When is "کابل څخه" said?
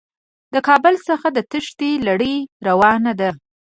0.67-1.27